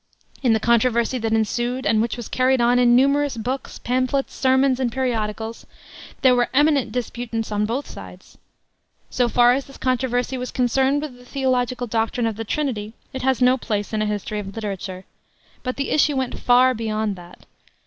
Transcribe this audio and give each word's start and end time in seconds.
In 0.41 0.53
the 0.53 0.59
controversy 0.59 1.19
that 1.19 1.31
ensued, 1.31 1.85
and 1.85 2.01
which 2.01 2.17
was 2.17 2.27
carried 2.27 2.59
on 2.59 2.79
in 2.79 2.95
numerous 2.95 3.37
books, 3.37 3.77
pamphlets, 3.77 4.33
sermons, 4.33 4.79
and 4.79 4.91
periodicals, 4.91 5.67
there 6.23 6.33
were 6.33 6.49
eminent 6.55 6.91
disputants 6.91 7.51
on 7.51 7.67
both 7.67 7.85
sides. 7.87 8.39
So 9.11 9.29
far 9.29 9.53
as 9.53 9.65
this 9.65 9.77
controversy 9.77 10.39
was 10.39 10.49
concerned 10.49 11.03
with 11.03 11.17
the 11.19 11.25
theological 11.25 11.85
doctrine 11.85 12.25
of 12.25 12.35
the 12.35 12.43
Trinity, 12.43 12.93
it 13.13 13.21
has 13.21 13.43
no 13.43 13.57
place 13.59 13.93
in 13.93 14.01
a 14.01 14.07
history 14.07 14.39
of 14.39 14.55
literature. 14.55 15.05
But 15.61 15.75
the 15.77 15.91
issue 15.91 16.15
went 16.15 16.39
far 16.39 16.73
beyond 16.73 17.15
that. 17.17 17.45